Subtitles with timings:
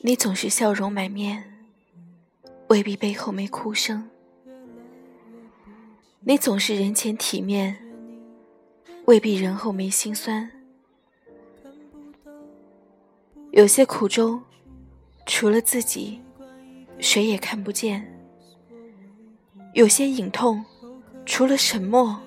[0.00, 1.66] 你总是笑容满面，
[2.68, 4.02] 未必背后没哭声；
[6.20, 7.76] 你总是人前体面，
[9.06, 10.50] 未必人后没心酸。
[13.50, 14.42] 有些苦衷，
[15.26, 16.20] 除了自己，
[17.00, 18.02] 谁也看不见；
[19.72, 20.64] 有些隐痛，
[21.24, 22.20] 除了沉默，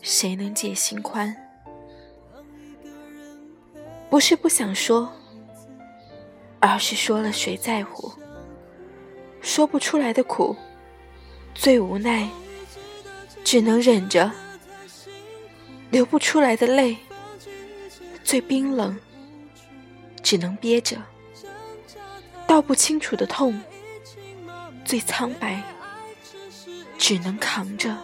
[0.00, 1.34] 谁能解心宽？
[4.08, 5.12] 不是不想说。
[6.60, 8.12] 而是说了谁在乎？
[9.40, 10.54] 说不出来的苦，
[11.54, 12.28] 最无奈，
[13.42, 14.30] 只能忍着；
[15.90, 16.98] 流不出来的泪，
[18.22, 18.98] 最冰冷，
[20.22, 20.98] 只能憋着；
[22.46, 23.58] 道不清楚的痛，
[24.84, 25.62] 最苍白，
[26.98, 27.96] 只能扛着。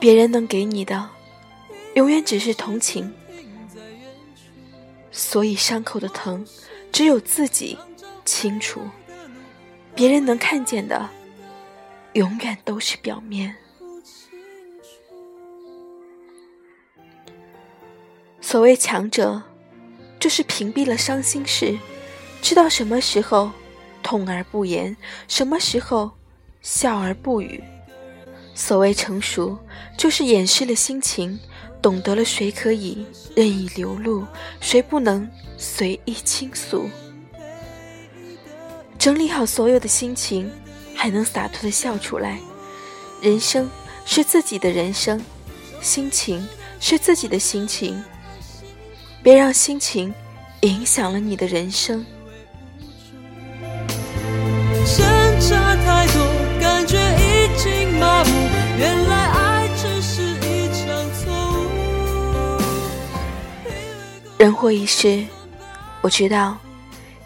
[0.00, 1.10] 别人能给你的，
[1.94, 3.12] 永远只是同情。
[5.16, 6.46] 所以伤口的疼，
[6.92, 7.78] 只有自己
[8.26, 8.82] 清楚。
[9.94, 11.08] 别人能看见的，
[12.12, 13.56] 永远都是表面。
[18.42, 19.42] 所谓强者，
[20.20, 21.78] 就是屏蔽了伤心事，
[22.42, 23.50] 知道什么时候
[24.02, 24.94] 痛而不言，
[25.28, 26.10] 什么时候
[26.60, 27.64] 笑而不语。
[28.54, 29.58] 所谓成熟，
[29.96, 31.40] 就是掩饰了心情。
[31.86, 33.06] 懂得了谁可以
[33.36, 34.26] 任意流露，
[34.60, 36.90] 谁不能随意倾诉。
[38.98, 40.50] 整理好所有的心情，
[40.96, 42.40] 还能洒脱的笑出来。
[43.22, 43.70] 人生
[44.04, 45.24] 是自己的人生，
[45.80, 46.44] 心情
[46.80, 48.02] 是自己的心情。
[49.22, 50.12] 别让心情
[50.62, 52.04] 影响了你的人生。
[54.84, 55.06] 挣
[55.38, 56.26] 扎太多，
[56.60, 58.45] 感觉已经麻木。
[64.66, 65.24] 过一世，
[66.00, 66.58] 我知道，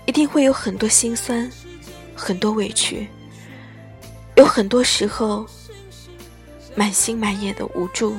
[0.04, 1.50] 一定会有很多心酸，
[2.14, 3.08] 很多委屈，
[4.36, 5.46] 有很多时候
[6.74, 8.14] 满心满眼的无助，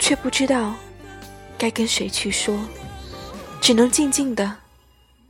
[0.00, 0.74] 却不知道
[1.56, 2.58] 该跟谁去说，
[3.60, 4.56] 只能静静的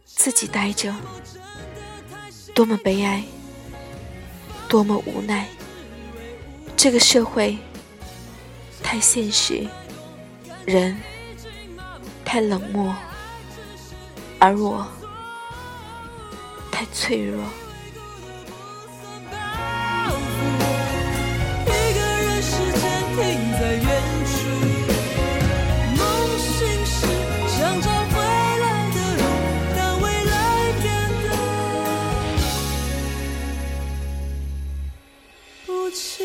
[0.06, 0.94] 自己待着。
[2.54, 3.22] 多么悲哀，
[4.70, 5.46] 多么无奈，
[6.78, 7.58] 这个社会
[8.82, 9.68] 太现实，
[10.64, 10.96] 人。
[12.32, 12.94] 太冷漠，
[14.38, 14.86] 而我
[16.70, 17.42] 太脆弱。
[35.66, 36.24] 不清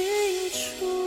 [0.52, 1.05] 楚。